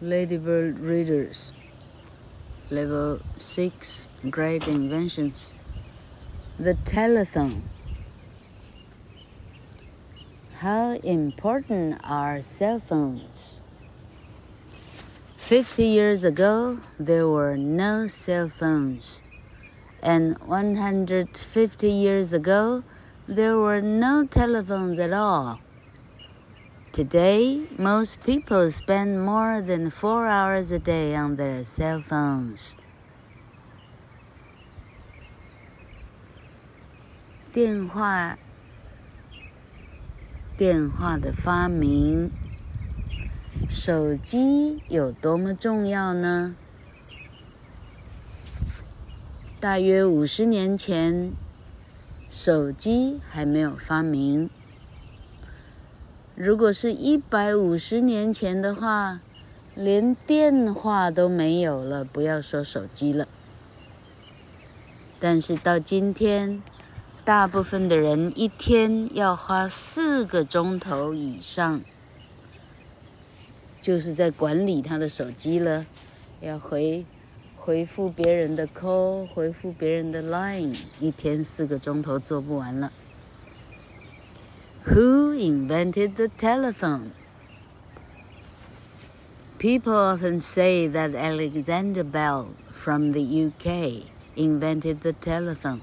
[0.00, 1.52] Ladybird Readers,
[2.70, 5.56] Level 6 Great Inventions.
[6.56, 7.64] The telephone.
[10.58, 13.60] How important are cell phones?
[15.36, 19.24] 50 years ago, there were no cell phones.
[20.00, 22.84] And 150 years ago,
[23.26, 25.58] there were no telephones at all.
[26.91, 32.73] Today, most people spend more than four hours a day on their cell phones.
[37.51, 38.37] 电话，
[40.55, 42.29] 电话的发明，
[43.69, 46.55] 手机有多么重要呢？
[49.59, 51.31] 大约五十年前，
[52.29, 54.49] 手机还没有发明。
[56.40, 59.18] 如果是一百五十年前的话，
[59.74, 63.26] 连电话都没有了，不要说手机了。
[65.18, 66.62] 但是到今天，
[67.24, 71.80] 大部分的人一天要花四个钟头以上，
[73.82, 75.86] 就是在管理他的手机了，
[76.40, 77.04] 要回
[77.56, 82.92] 回复别人的 call，回复别人的 line，一天四个钟头做不完了。
[84.88, 87.12] Who invented the telephone?
[89.58, 95.82] People often say that Alexander Bell from the UK invented the telephone.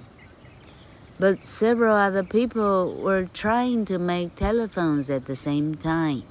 [1.20, 6.24] But several other people were trying to make telephones at the same time.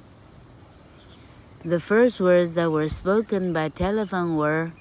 [1.64, 4.72] The first words that were spoken by telephone were,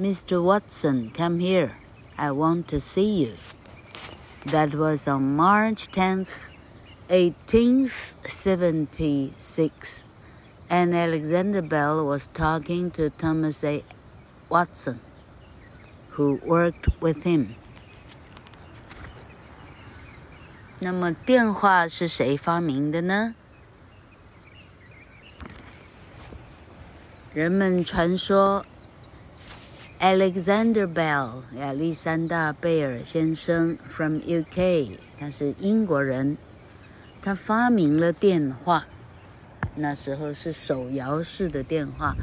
[0.00, 0.42] Mr.
[0.42, 1.76] Watson, come here.
[2.16, 3.34] I want to see you.
[4.46, 6.55] That was on March 10th,
[7.09, 10.05] 1876,
[10.69, 13.83] and Alexander Bell was talking to Thomas A.
[14.47, 15.01] Watson,
[16.11, 17.55] who worked with him.
[20.79, 23.35] 那么电话是谁发明的呢？
[27.33, 28.65] 人们传说，
[29.99, 36.37] Alexander Bell 亚历山大·贝尔先生 from UK，他是英国人。
[37.26, 38.86] 他发明了电话，
[39.74, 42.14] 那时候是手摇式的电话，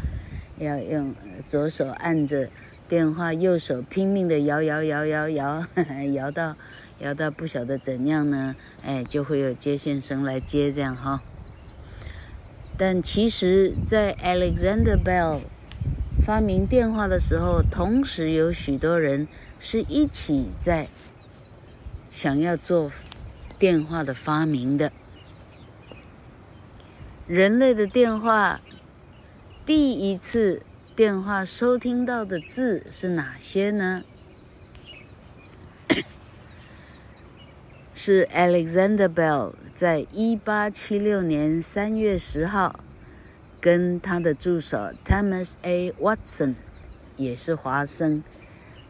[0.58, 1.14] 要用
[1.46, 2.48] 左手按着
[2.88, 5.66] 电话，右手拼命的摇摇摇摇摇，
[6.14, 6.56] 摇 到
[7.00, 8.56] 摇到不晓得怎样呢，
[8.86, 11.22] 哎，就会有接线生来接这样哈。
[12.78, 15.42] 但其实，在 Alexander Bell
[16.26, 19.28] 发明电话的时候，同时有许多人
[19.60, 20.88] 是一起在
[22.10, 22.90] 想要做。
[23.64, 24.92] 电话的发明的，
[27.26, 28.60] 人类的电话，
[29.66, 30.64] 第一次
[30.98, 34.04] 电话收听到的字是哪些呢？
[37.96, 42.82] 是 Alexander Bell 在一八七六年三月十号，
[43.62, 45.94] 跟他的助手 Thomas A.
[45.94, 46.56] Watson，
[47.16, 48.26] 也是华生，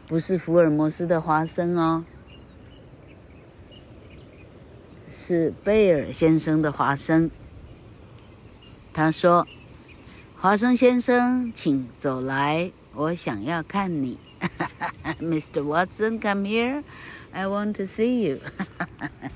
[0.08, 2.04] 不是福尔摩斯的华生哦。
[5.23, 7.29] 是贝尔先生的华生。
[8.91, 14.19] 他说：“华生先生，请走来，我想要看你。
[15.19, 15.61] ”Mr.
[15.63, 16.83] Watson, come here.
[17.31, 18.39] I want to see you.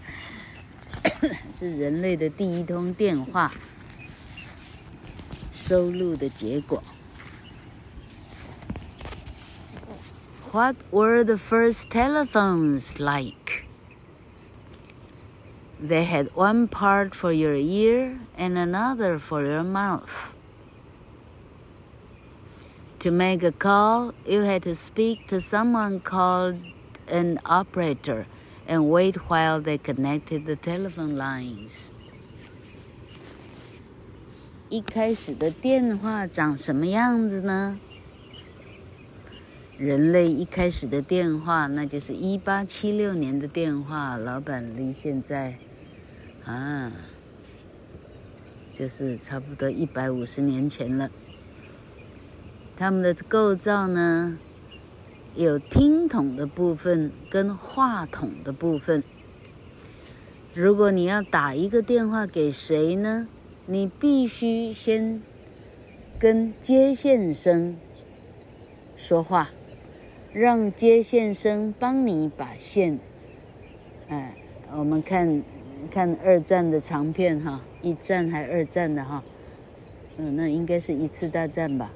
[1.57, 3.53] 是人类的第一通电话
[5.51, 6.83] 收录的结果。
[10.51, 13.36] What were the first telephones like?
[15.79, 20.33] They had one part for your ear and another for your mouth.
[22.99, 26.55] To make a call, you had to speak to someone called
[27.09, 28.27] an operator
[28.65, 31.91] and wait while they connected the telephone lines.
[34.69, 37.77] 一开始的电话长什么样子呢？
[39.77, 45.57] 人类一开始的电话，那就是一八七六年的电话，老板离现在。
[46.48, 46.90] 啊，
[48.72, 51.10] 就是差不多一百五十年前了。
[52.74, 54.38] 它们的构造呢，
[55.34, 59.04] 有听筒的部分跟话筒的部分。
[60.54, 63.28] 如果你要打一个电话给谁呢，
[63.66, 65.20] 你必须先
[66.18, 67.76] 跟接线生
[68.96, 69.50] 说话，
[70.32, 72.98] 让接线生帮你把线。
[74.08, 74.34] 哎，
[74.72, 75.42] 我们看。
[75.90, 79.22] 看二战的长片哈，一战还二战的哈，
[80.16, 81.92] 嗯，那应该是一次大战吧。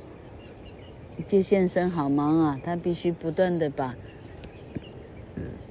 [1.27, 3.95] 接线生好忙啊，他必须不断的把，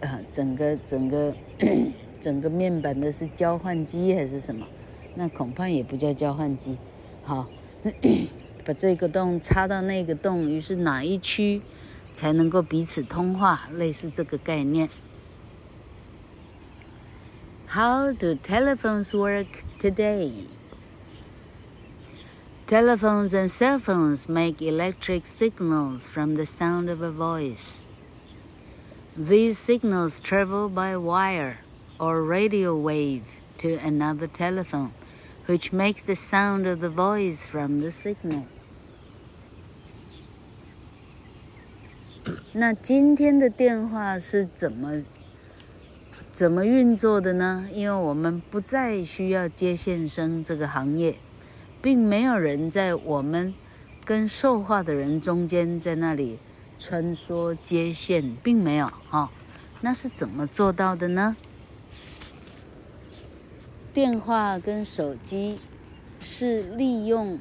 [0.02, 1.34] 啊，整个整个
[2.22, 4.68] 整个面板的是交换机还是什么？
[5.16, 6.78] 那恐怕也不叫交换机。
[7.24, 7.48] 好，
[8.63, 11.62] 把这个洞插到那个洞，于是哪一区
[12.13, 13.68] 才能够彼此通话？
[13.74, 14.88] 类似这个概念。
[17.70, 20.46] How do telephones work today?
[22.67, 27.87] Telephones and cell phones make electric signals from the sound of a voice.
[29.17, 31.61] These signals travel by wire
[31.99, 34.93] or radio wave to another telephone,
[35.46, 38.46] which makes the sound of the voice from the signal.
[42.52, 45.02] 那今天的电话是怎么？
[46.31, 47.68] 怎么运作的呢？
[47.74, 51.18] 因为我们不再需要接线生这个行业，
[51.81, 53.54] 并没有人在我们
[54.06, 56.39] 跟说话的人中间在那里
[56.80, 59.30] 穿梭接线，并没有哈。
[59.81, 61.36] 那是怎么做到的呢？
[63.94, 65.60] 电话跟手机
[66.22, 67.38] 是利用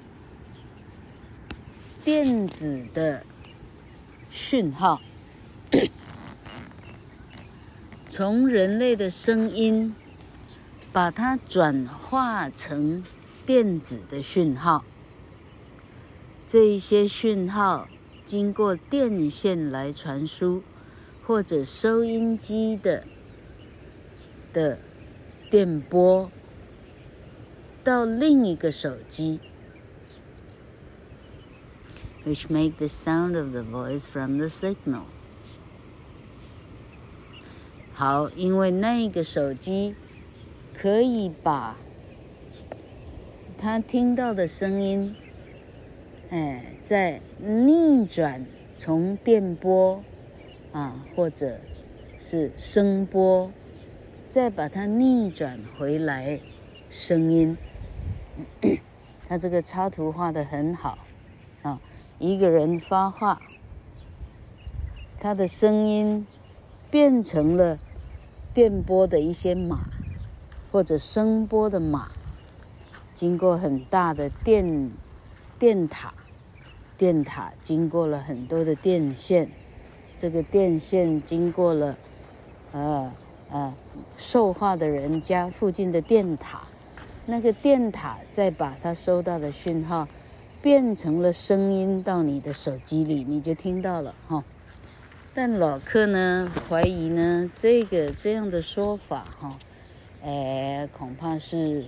[2.03, 3.25] 电子的
[4.31, 5.01] 讯号。
[8.21, 9.95] 从人类的声音，
[10.93, 13.03] 把它转化成
[13.47, 14.85] 电子的讯号。
[16.47, 17.89] 这一些讯号
[18.27, 20.63] 经过电线来传输，
[21.27, 23.07] 或者收音机的
[24.53, 24.79] 的
[25.51, 26.31] 电波
[27.83, 29.41] 到另一个手机
[32.27, 35.05] ，which make the sound of the voice from the signal。
[38.01, 39.95] 好，因为那个手机
[40.73, 41.77] 可以把
[43.59, 45.15] 他听到的声音，
[46.31, 48.47] 哎，再逆转
[48.79, 50.03] 从电波
[50.73, 51.61] 啊，或者
[52.19, 53.51] 是声波，
[54.31, 56.41] 再把它逆转回来
[56.89, 57.55] 声音。
[59.29, 60.97] 他这个插图画的很好
[61.61, 61.79] 啊，
[62.19, 63.43] 一个人发话，
[65.19, 66.27] 他的声音
[66.91, 67.79] 变成了。
[68.53, 69.81] 电波的一些码，
[70.73, 72.09] 或者声波的码，
[73.15, 74.91] 经过很大的电
[75.59, 76.13] 电塔，
[76.99, 79.49] 电塔经过了很多的电线，
[80.19, 81.97] 这个电线经过了，
[82.73, 83.13] 呃
[83.51, 83.75] 呃，
[84.17, 86.63] 说话的人家附近的电塔，
[87.27, 90.09] 那个电塔再把它收到的讯号
[90.61, 94.45] 变成了声音到你的手机里，你就听到了哈。
[95.33, 99.57] 但老客呢怀疑呢，这个这样的说法哈，
[100.25, 101.85] 哎，恐怕是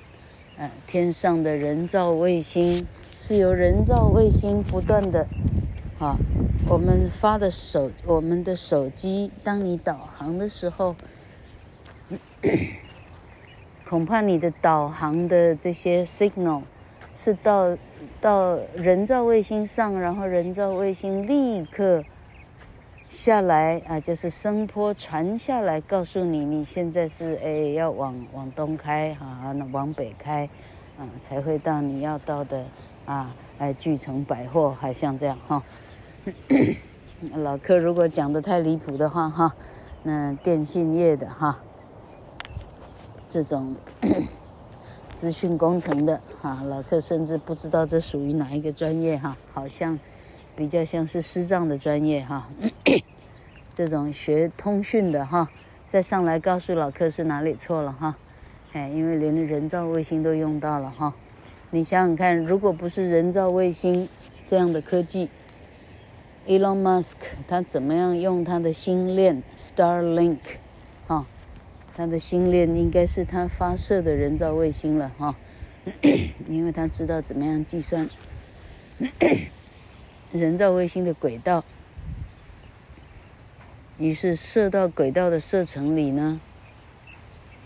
[0.58, 2.86] 嗯天上的人造卫星。
[3.28, 5.26] 是由人造卫星不断的，
[5.98, 6.16] 啊，
[6.66, 10.96] 我们发的手，我们的手机，当你导航的时候，
[13.86, 16.62] 恐怕你的导航的这些 signal
[17.14, 17.76] 是到
[18.18, 22.02] 到人造卫星上，然后人造卫星立刻
[23.10, 30.48] 下来啊，就是声波传下来，告诉你你现在是哎要往往东开啊，那往北开，
[30.98, 32.64] 啊，才会到你要到的。
[33.08, 35.62] 啊，哎，聚成百货还像这样哈。
[37.32, 39.54] 老柯如果讲得太离谱的话哈，
[40.02, 41.58] 那电信业的哈，
[43.30, 43.74] 这种
[45.16, 49.98] 资讯工程的哈，老柯甚至不知道这属于哪一个专业哈，好像
[50.54, 52.46] 比较像是视障的专业哈。
[53.72, 55.48] 这种学通讯的哈，
[55.88, 58.18] 再上来告诉老柯是哪里错了哈，
[58.74, 61.14] 哎，因为连人造卫星都用到了哈。
[61.70, 64.08] 你想想看，如果不是人造卫星
[64.46, 65.28] 这样的科技
[66.46, 70.38] ，Elon Musk 他怎么样用他的星链 Starlink
[71.08, 71.26] 啊？
[71.94, 75.36] 他的星链应该是他发射的人造卫星了哈，
[76.46, 78.08] 因为他知道怎么样计算
[80.32, 81.64] 人造卫星的轨道，
[83.98, 86.40] 于是射到轨道的射程里呢，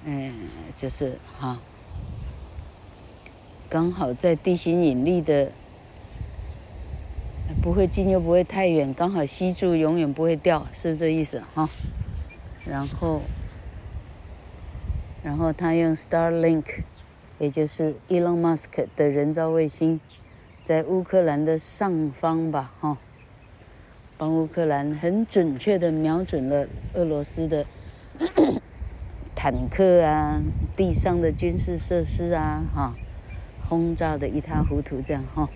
[0.05, 0.35] 嗯，
[0.77, 1.61] 就是哈。
[3.73, 5.51] 刚好在地心引力的
[7.63, 11.43] 不会近又不会太远，刚好吸住，永远不会掉，是不是这意思？
[11.55, 11.71] 哈？
[12.67, 13.23] 然后
[15.25, 16.83] 然后他用 Starlink，
[17.39, 19.99] 也就是 Elon Musk 的人造卫星，
[20.63, 22.99] 在乌克兰的上方吧，哈，
[24.19, 27.65] 帮乌克兰很准确地瞄准了俄罗斯的
[29.35, 30.43] 坦克啊、
[30.77, 32.95] 地上的军事设施啊，哈，
[33.73, 35.49] 轰炸的一塌糊涂，这样哈。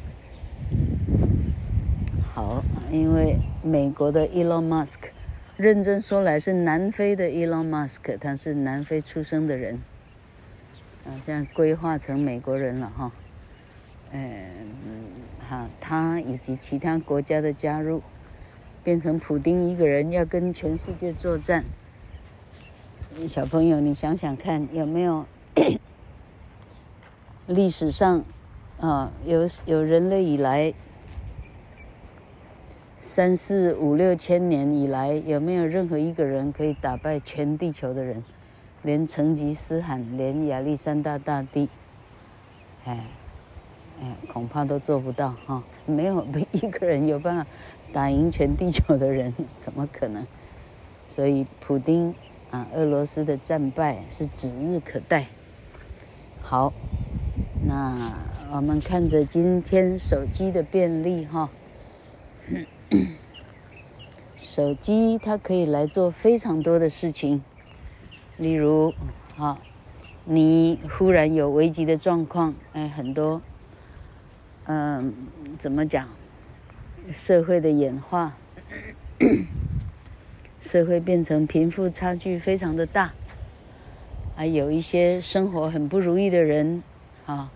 [2.33, 5.11] 好，因为美国的 Elon Musk。
[5.59, 9.83] 认真说来，是南非的 Elon Musk，他是南非出生的人，
[11.05, 13.13] 啊，现在规划成美国人了哈，
[14.13, 14.49] 嗯，
[15.47, 18.01] 哈，他以及其他国家的加入，
[18.83, 21.67] 变成普丁一个人要跟全世界作战。
[23.29, 25.27] 小朋友，你想想看，有没有
[27.47, 28.25] 历史上
[28.81, 30.75] 啊，有有人类以来？
[32.99, 38.25] 三四五六千年以来，有没有任何一个人可以打败全地球的人？
[38.83, 41.69] 连成吉思汗，连亚历山大大帝，
[42.85, 43.05] 哎，
[44.01, 45.63] 哎，恐怕都做不到哈、哦！
[45.87, 47.47] 没有 一个人有办法
[47.93, 50.27] 打赢全地球的人，怎么可能？
[51.07, 52.15] 所以，普丁
[52.51, 55.27] 啊，俄罗斯的战败是指日可待。
[56.41, 56.73] 好，
[57.67, 58.15] 那
[58.53, 61.51] 我们看着今天手机的便利哈。
[64.37, 67.43] 手机它可以来做非常多的事情，
[68.37, 68.95] 例如，
[69.37, 69.59] 啊，
[70.25, 73.43] 你忽然有危急的状况，哎，很多，
[74.67, 75.13] 嗯，
[75.59, 76.09] 怎么讲？
[77.11, 78.37] 社会的演化，
[80.61, 83.13] 社会变成贫富差距非常的大，
[84.37, 86.83] 还有一些生活很不如意的人，
[87.25, 87.51] 啊，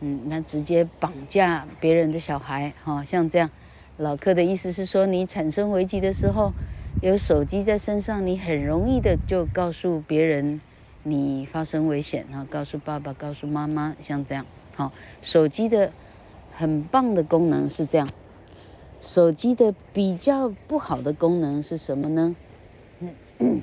[0.00, 3.50] 嗯，那直接绑架别人的小孩，哈，像这样。
[3.98, 6.52] 老克的意思是说，你产生危机的时候，
[7.02, 10.58] 有手机在身上，你很容易的就告诉别人
[11.02, 14.46] 你发生危险，然后告诉爸爸、告诉妈妈，像这样。
[14.74, 14.90] 好，
[15.20, 15.92] 手机的
[16.52, 18.08] 很棒的功能是这样。
[19.02, 22.34] 手机的比较不好的功能是什么呢？
[23.38, 23.62] 嗯，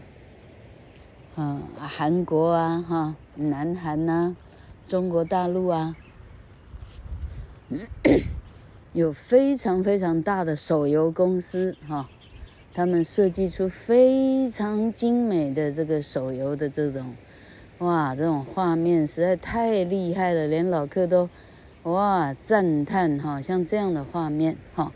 [1.35, 4.35] 嗯，韩国啊，哈，南韩呐、啊，
[4.87, 5.95] 中国大陆啊。
[8.93, 12.09] 有非常非常大的手游公司哈，
[12.73, 17.15] 他们设计出非常精美的这个手游的这种，
[17.79, 21.29] 哇，这种画面实在太厉害了，连老客都
[21.83, 24.93] 哇赞叹哈，像这样的画面哈，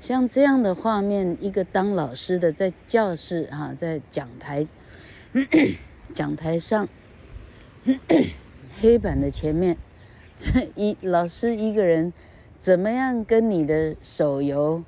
[0.00, 4.66] 像这样的画面，一个当老师的在教室哈，在讲台
[6.14, 6.88] 讲台上
[7.84, 8.30] 咳咳
[8.80, 9.76] 黑板的前面，
[10.74, 12.12] 一 老师一个人。
[12.60, 14.82] 怎么样跟你的手游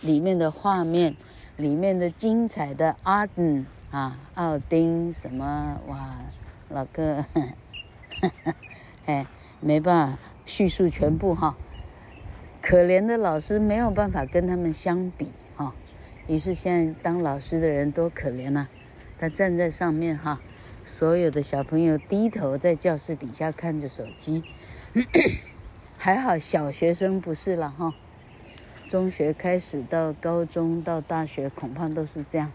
[0.00, 1.16] 里面的画面、
[1.56, 6.20] 里面的精彩的阿顿啊、奥丁什么哇，
[6.68, 7.24] 老哥，
[9.06, 9.26] 哎，
[9.60, 11.56] 没办法叙述全部哈。
[12.62, 15.74] 可怜的老师没有办法跟他们相比哈。
[16.28, 18.68] 于是现在当老师的人多可怜呐，
[19.18, 20.40] 他站在上面哈，
[20.84, 24.44] 所有的小朋友低头在教室底下看着手机。
[25.98, 27.92] 还好，小学生不是了哈，
[28.88, 32.50] 中学开始到高中到大学，恐怕都是这样。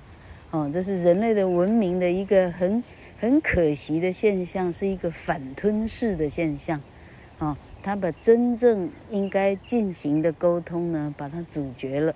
[0.50, 2.84] 哦，这是人类的文明的一个很
[3.20, 6.82] 很可惜的现象，是一个反吞噬的现象。
[7.38, 12.16] 哦，他把真正应该进行的沟通呢，把它阻绝了，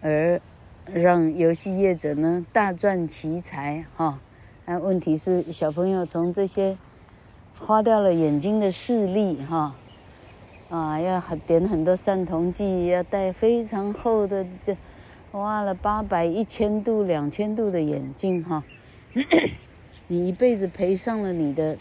[0.00, 0.40] 而
[0.92, 3.84] 让游戏业者呢大赚其财。
[3.94, 4.18] 哈，
[4.66, 6.76] 那问题是小朋友从这些。
[7.58, 9.76] 花掉了眼睛的视力，哈，
[10.68, 14.76] 啊，要点很多散瞳剂，要戴非常厚的这，
[15.30, 18.64] 花了八百、一千度、两千度的眼镜，哈，
[20.08, 21.78] 你一辈子赔上了你的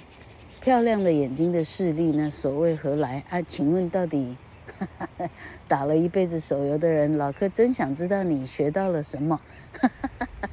[0.59, 3.41] 漂亮的眼睛的视力，那所谓何来啊？
[3.41, 4.37] 请问到底
[4.77, 4.87] 哈
[5.17, 5.29] 哈
[5.67, 9.39] 打了一辈子手游的人，老克真想知道你学到了什么？
[9.73, 10.09] 哈哈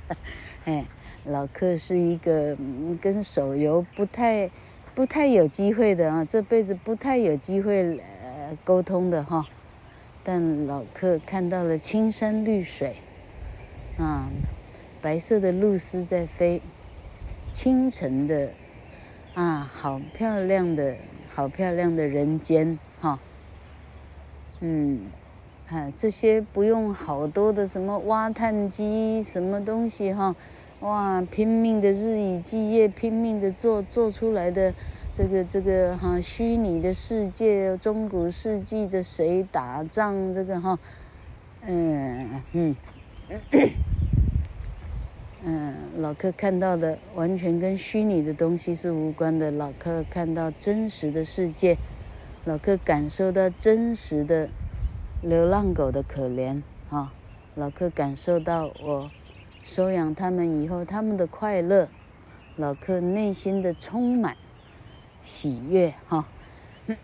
[0.09, 0.17] 哈，
[0.65, 0.87] 哎，
[1.25, 2.57] 老克是一个
[2.99, 4.51] 跟手游不太。
[4.99, 9.47] 不太有机会的啊，这辈子不太有机会呃沟通的哈。
[10.25, 12.97] 但老克看到了青山绿水，
[13.97, 14.29] 啊，
[15.01, 16.61] 白色的鹭鸶在飞，
[17.53, 18.51] 清晨的
[19.35, 20.97] 啊，好漂亮的，
[21.33, 23.21] 好漂亮的人间哈。
[24.59, 25.03] 嗯，
[25.69, 30.35] 啊，这些不用好多的什么挖探机什么东西哈。
[30.81, 34.73] 哇，拼命的日以继夜，拼命的做做出来的
[35.13, 40.79] 这个这个哈虚拟的世界，中古世纪的谁打仗这个哈，
[41.63, 42.77] 嗯嗯，
[45.43, 49.51] 嗯，老克看到的完全跟虚拟的东西是无关的。
[49.51, 51.77] 老克看到真实的世界，
[52.45, 54.49] 老克感受到真实的
[55.23, 57.13] 流浪狗的可怜啊！
[57.57, 59.11] 老克感受到我
[59.69, 61.91] 收养他们以后他们的快乐，
[62.57, 64.35] 老克内心的充满
[65.23, 66.27] 喜悦哈。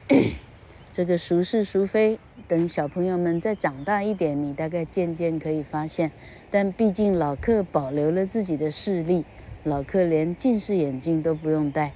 [0.91, 2.19] 这个孰是孰非？
[2.49, 6.11] 等小朋友们再长大一点，你大概渐渐可以发现。
[6.51, 9.27] 但毕竟老克保留了自己的视力，
[9.63, 11.93] 老克连近视眼镜都不用戴，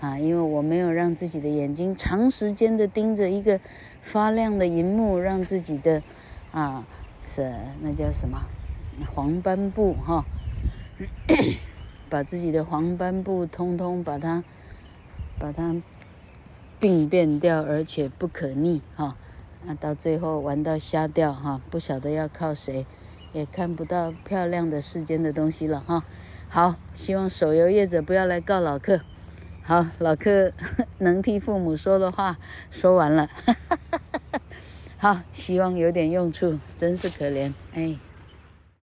[0.00, 3.60] 啊，因为我没有让自己的眼睛长时间的盯着一个
[4.00, 6.02] 发亮的荧幕，让自己的
[6.50, 6.88] 啊
[7.22, 8.38] 是那叫什么
[9.14, 10.24] 黄斑布哈，
[12.08, 14.44] 把自己的黄斑布通通把它
[15.38, 15.80] 把它
[16.80, 19.16] 病变掉，而且不可逆哈，
[19.64, 22.86] 那到最后玩到瞎掉哈，不晓得要靠谁。
[23.34, 26.02] 也看不到漂亮的世间的东西了哈。
[26.48, 29.02] 好，希望手游业者不要来告老克。
[29.62, 30.50] 好，老克
[30.96, 32.38] 能替父母说的话
[32.70, 33.28] 说完了。
[34.96, 37.52] 好，希望有点用处，真是可怜。
[37.74, 37.98] 哎。